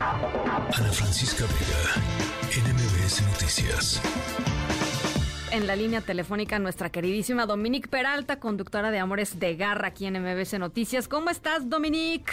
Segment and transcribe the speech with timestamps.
[0.00, 4.00] Ana Francisca Vega, NMBS Noticias.
[5.52, 10.14] En la línea telefónica nuestra queridísima Dominique Peralta, conductora de Amores de Garra aquí en
[10.22, 11.06] MBS Noticias.
[11.06, 12.32] ¿Cómo estás, Dominique?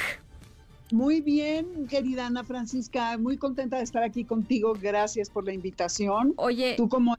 [0.94, 4.74] Muy bien, querida Ana Francisca, muy contenta de estar aquí contigo.
[4.82, 6.34] Gracias por la invitación.
[6.38, 7.18] Oye, ¿tú cómo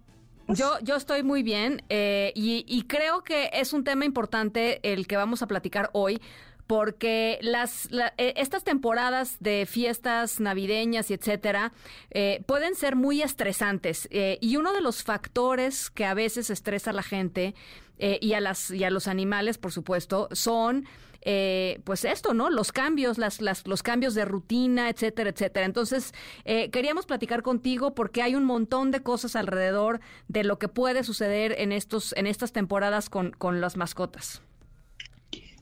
[0.49, 5.19] yo, yo estoy muy bien eh, y, creo que es un tema importante el que
[5.19, 6.23] vamos a platicar hoy
[6.69, 11.73] porque las eh, estas temporadas de fiestas navideñas y etcétera
[12.11, 16.93] eh, pueden ser muy estresantes y uno de los factores que a veces estresa a
[16.93, 17.57] la gente
[17.99, 20.87] y a las y a los animales por supuesto son
[21.23, 22.49] eh, pues esto, ¿no?
[22.49, 25.67] Los cambios, las, las, los cambios de rutina, etcétera, etcétera.
[25.67, 26.15] Entonces,
[26.45, 31.03] eh, queríamos platicar contigo porque hay un montón de cosas alrededor de lo que puede
[31.03, 34.43] suceder en, estos, en estas temporadas con, con las mascotas.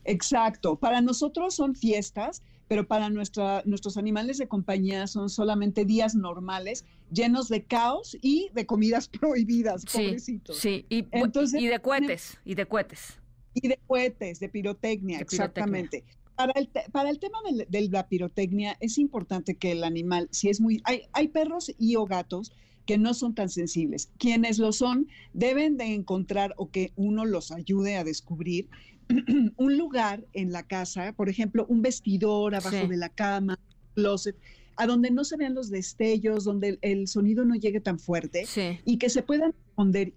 [0.07, 0.77] Exacto.
[0.77, 6.85] Para nosotros son fiestas, pero para nuestra, nuestros animales de compañía son solamente días normales,
[7.11, 10.57] llenos de caos y de comidas prohibidas, pobrecitos.
[10.57, 13.19] Sí, y, Entonces, y de cohetes, y de cohetes.
[13.53, 16.03] Y de cohetes, de pirotecnia, exactamente.
[16.35, 20.61] Para el, para el tema de, la pirotecnia es importante que el animal, si es
[20.61, 20.81] muy...
[20.83, 22.51] Hay, hay perros y o gatos
[22.87, 24.09] que no son tan sensibles.
[24.17, 28.67] Quienes lo son deben de encontrar o que uno los ayude a descubrir
[29.57, 33.59] un lugar en la casa, por ejemplo, un vestidor abajo de la cama,
[33.93, 34.35] closet,
[34.77, 38.45] a donde no se vean los destellos, donde el, sonido no llegue tan fuerte
[38.85, 39.53] y que se puedan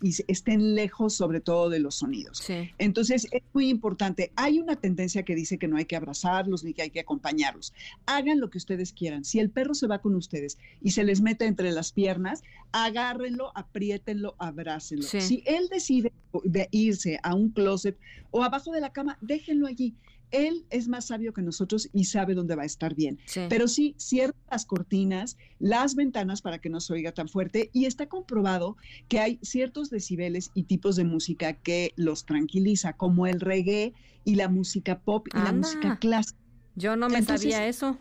[0.00, 2.46] y estén lejos sobre todo de los sonidos.
[2.78, 4.32] Entonces es muy importante.
[4.36, 7.74] Hay una tendencia que dice que no hay que abrazarlos ni que hay que acompañarlos.
[8.06, 9.24] Hagan lo que ustedes quieran.
[9.24, 13.52] Si el perro se va con ustedes y se les mete entre las piernas, agárrenlo,
[13.54, 15.02] apriétenlo, abrácenlo.
[15.02, 16.12] Si él decide
[16.44, 17.98] de irse a un closet
[18.30, 19.94] o abajo de la cama, déjenlo allí
[20.30, 23.18] él es más sabio que nosotros y sabe dónde va a estar bien.
[23.48, 27.86] Pero sí, cierra las cortinas, las ventanas para que no se oiga tan fuerte y
[27.86, 28.76] está comprobado
[29.08, 33.94] que hay ciertos decibeles y tipos de música que los tranquiliza, como el reggae
[34.24, 36.38] y la música pop y la música clásica.
[36.76, 37.98] Yo no me sabía eso.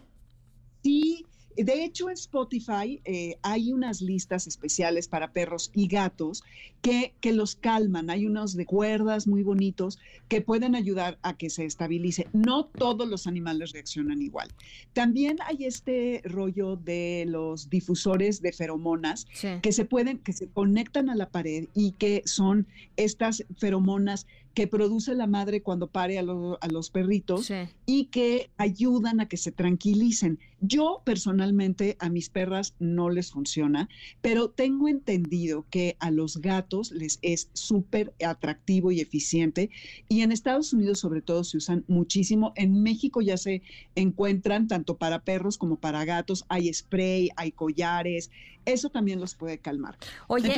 [0.84, 1.26] Sí,
[1.64, 6.44] de hecho, en Spotify eh, hay unas listas especiales para perros y gatos
[6.81, 8.09] que, que los calman.
[8.09, 12.28] Hay unos de cuerdas muy bonitos que pueden ayudar a que se estabilice.
[12.34, 14.50] No todos los animales reaccionan igual.
[14.94, 19.28] También hay este rollo de los difusores de feromonas
[19.62, 24.68] que se pueden, que se conectan a la pared y que son estas feromonas que
[24.68, 27.52] produce la madre cuando pare a, los perritos
[27.86, 30.40] y que ayudan a que se tranquilicen.
[30.62, 33.88] Yo personalmente a mis perras no les funciona,
[34.22, 39.70] pero tengo entendido que a los gatos les es súper atractivo y eficiente
[40.09, 42.52] y en Estados Unidos sobre todo se usan muchísimo.
[42.56, 43.62] En México ya se
[43.96, 46.46] encuentran tanto para perros como para gatos.
[46.50, 48.30] Hay spray, hay collares,
[48.66, 49.97] eso también los puede calmar.
[50.28, 50.53] Oye,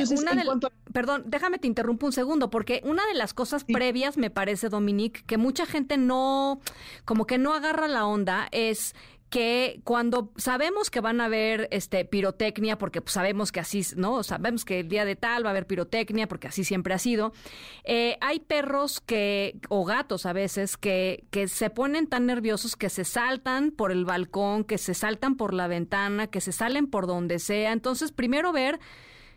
[0.92, 5.22] perdón, déjame te interrumpo un segundo, porque una de las cosas previas, me parece, Dominique,
[5.26, 6.60] que mucha gente no,
[7.04, 8.94] como que no agarra la onda, es
[9.32, 14.22] que cuando sabemos que van a haber este pirotecnia, porque pues, sabemos que así, ¿no?
[14.22, 17.32] Sabemos que el día de tal va a haber pirotecnia, porque así siempre ha sido.
[17.84, 22.90] Eh, hay perros que, o gatos a veces, que, que se ponen tan nerviosos que
[22.90, 27.06] se saltan por el balcón, que se saltan por la ventana, que se salen por
[27.06, 27.72] donde sea.
[27.72, 28.80] Entonces, primero ver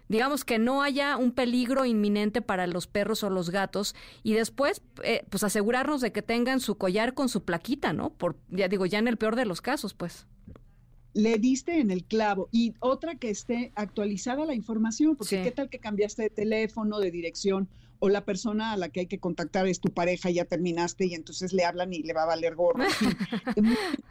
[0.09, 4.81] digamos que no haya un peligro inminente para los perros o los gatos y después
[5.03, 8.11] eh, pues asegurarnos de que tengan su collar con su plaquita, ¿no?
[8.11, 10.27] Por ya digo, ya en el peor de los casos, pues.
[11.13, 15.69] Le diste en el clavo y otra que esté actualizada la información, porque qué tal
[15.69, 19.67] que cambiaste de teléfono, de dirección o la persona a la que hay que contactar
[19.67, 22.55] es tu pareja y ya terminaste y entonces le hablan y le va a valer
[22.55, 22.83] gorro.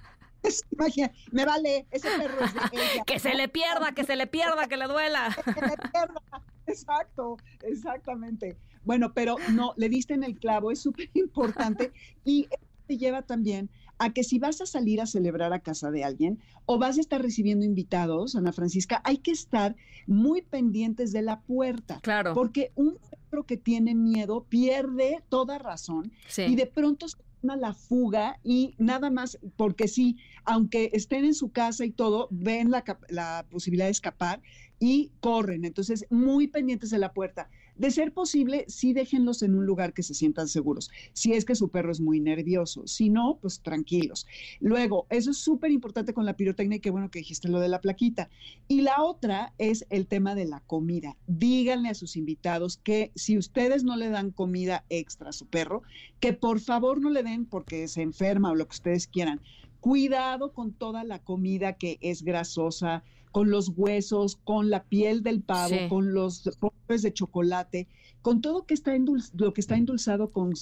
[0.72, 3.04] Imagina, me vale, ese perro es de ella.
[3.06, 5.34] que se le pierda, que se le pierda, que le duela.
[5.44, 6.22] que se le pierda.
[6.66, 8.56] Exacto, exactamente.
[8.84, 11.92] Bueno, pero no, le diste en el clavo, es súper importante
[12.24, 12.48] y
[12.86, 16.38] te lleva también a que si vas a salir a celebrar a casa de alguien
[16.66, 19.76] o vas a estar recibiendo invitados, Ana Francisca, hay que estar
[20.06, 22.00] muy pendientes de la puerta.
[22.00, 22.34] Claro.
[22.34, 22.98] Porque un
[23.30, 27.06] perro que tiene miedo pierde toda razón y de pronto
[27.44, 32.70] la fuga y nada más, porque sí, aunque estén en su casa y todo, ven
[32.70, 34.40] la, la posibilidad de escapar
[34.78, 35.64] y corren.
[35.64, 37.50] Entonces, muy pendientes de la puerta.
[37.76, 40.90] De ser posible, sí déjenlos en un lugar que se sientan seguros.
[41.12, 42.86] Si es que su perro es muy nervioso.
[42.86, 44.26] Si no, pues tranquilos.
[44.60, 47.68] Luego, eso es súper importante con la pirotecnia y qué bueno que dijiste lo de
[47.68, 48.28] la plaquita.
[48.68, 51.16] Y la otra es el tema de la comida.
[51.26, 55.82] Díganle a sus invitados que si ustedes no le dan comida extra a su perro,
[56.20, 59.40] que por favor no le den porque se enferma o lo que ustedes quieran
[59.84, 65.42] cuidado con toda la comida que es grasosa, con los huesos, con la piel del
[65.42, 66.48] pavo, con los
[66.86, 67.88] de chocolate,
[68.22, 68.92] con todo que está
[69.34, 70.52] lo que está endulzado con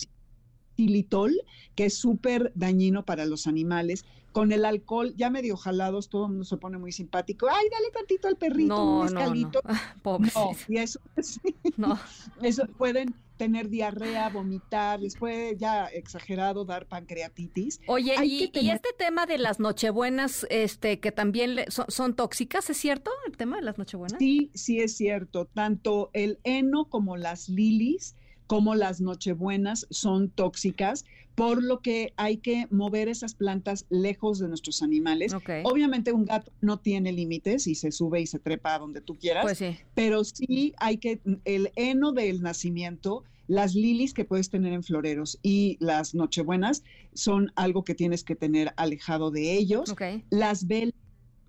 [0.77, 1.33] xilitol,
[1.75, 6.31] que es súper dañino para los animales, con el alcohol ya medio jalados, todo el
[6.31, 7.49] mundo se pone muy simpático.
[7.49, 9.61] Ay, dale tantito al perrito, un escalito.
[9.65, 10.31] No, no.
[10.35, 11.01] no, y eso,
[11.77, 11.99] no.
[12.41, 17.81] eso pueden tener diarrea, vomitar, les puede ya exagerado dar pancreatitis.
[17.89, 23.37] Oye, y, este tema de las nochebuenas, este, que también son, tóxicas, ¿es cierto el
[23.37, 24.17] tema de las nochebuenas?
[24.21, 25.47] Sí, sí es cierto.
[25.47, 28.15] Tanto el heno como las lilis
[28.47, 31.05] como las nochebuenas son tóxicas,
[31.35, 35.33] por lo que hay que mover esas plantas lejos de nuestros animales.
[35.65, 39.17] Obviamente un gato no tiene límites y se sube y se trepa a donde tú
[39.17, 39.63] quieras, pues
[39.95, 45.39] pero sí hay que, el heno del nacimiento, las lilis que puedes tener en floreros
[45.43, 49.95] y las nochebuenas son algo que tienes que tener alejado de ellos.
[50.31, 50.95] Las velas,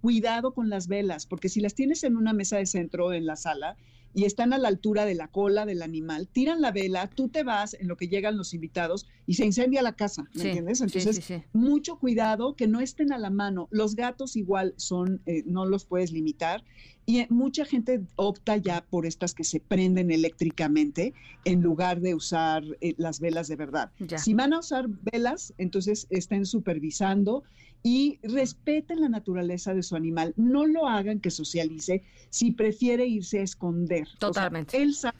[0.01, 3.35] cuidado con las velas, porque si las tienes en una mesa de centro en la
[3.35, 3.77] sala,
[4.13, 7.43] y están a la altura de la cola del animal, tiran la vela, tú te
[7.43, 10.81] vas en lo que llegan los invitados y se incendia la casa, ¿me entiendes?
[10.81, 13.67] Entonces, mucho cuidado que no estén a la mano.
[13.71, 16.63] Los gatos igual son, eh, no los puedes limitar
[17.05, 21.13] y eh, mucha gente opta ya por estas que se prenden eléctricamente
[21.45, 23.91] en lugar de usar eh, las velas de verdad.
[24.17, 27.43] Si van a usar velas, entonces estén supervisando
[27.83, 30.33] y respeten la naturaleza de su animal.
[30.37, 34.07] No lo hagan que socialice si prefiere irse a esconder.
[34.19, 34.81] Totalmente.
[34.81, 35.17] él sabe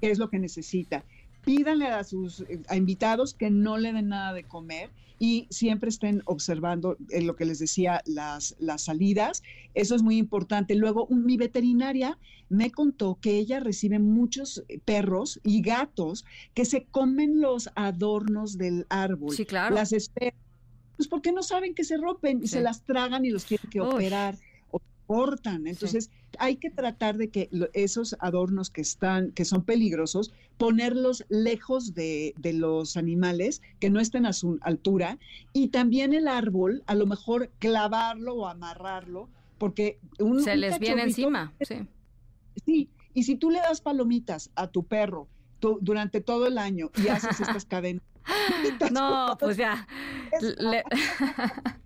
[0.00, 1.04] qué es lo que necesita.
[1.46, 2.44] Pídanle a sus
[2.74, 7.36] invitados que no le den nada de comer y siempre estén observando en eh, lo
[7.36, 9.42] que les decía las, las salidas.
[9.72, 10.74] Eso es muy importante.
[10.74, 17.40] Luego, mi veterinaria me contó que ella recibe muchos perros y gatos que se comen
[17.40, 19.34] los adornos del árbol.
[19.34, 19.74] Sí, claro.
[19.74, 20.34] Las esferas
[20.96, 23.80] pues porque no saben que se rompen y se las tragan y los tienen que
[23.80, 24.38] operar
[25.06, 25.66] o cortan.
[25.66, 31.94] Entonces, hay que tratar de que esos adornos que están, que son peligrosos, ponerlos lejos
[31.94, 35.18] de, los animales, que no estén a su altura,
[35.52, 41.02] y también el árbol, a lo mejor clavarlo o amarrarlo, porque un, se les viene
[41.02, 41.52] encima.
[41.60, 41.86] Sí.
[42.64, 45.28] sí, y si tú le das palomitas a tu perro
[45.80, 48.02] durante todo el año y haces estas cadenas
[48.90, 49.86] no, pues ya.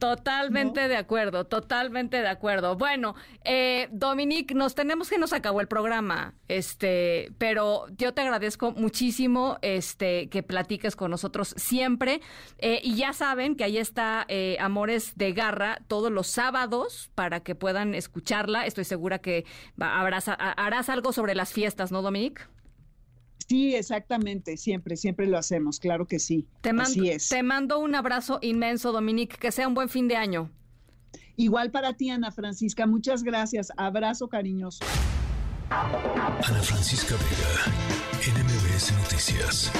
[0.00, 2.74] Totalmente de acuerdo, totalmente de acuerdo.
[2.74, 3.14] Bueno,
[3.44, 9.58] eh, Dominique, nos tenemos que nos acabó el programa, este, pero yo te agradezco muchísimo,
[9.60, 12.22] este, que platiques con nosotros siempre.
[12.56, 17.40] Eh, y ya saben que ahí está eh, Amores de Garra todos los sábados para
[17.40, 18.64] que puedan escucharla.
[18.64, 19.44] Estoy segura que
[19.78, 22.44] harás algo sobre las fiestas, ¿no, Dominique?
[23.46, 26.46] Sí, exactamente, siempre, siempre lo hacemos, claro que sí.
[26.60, 30.50] Te mando, Te mando un abrazo inmenso, Dominique, que sea un buen fin de año.
[31.36, 33.72] Igual para ti, Ana Francisca, muchas gracias.
[33.76, 34.84] Abrazo cariñoso.
[35.70, 39.72] Ana Francisca Vega, NMBS Noticias.